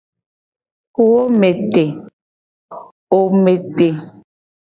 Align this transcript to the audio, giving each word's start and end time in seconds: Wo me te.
Wo 1.09 1.17
me 3.43 3.51
te. 3.75 3.87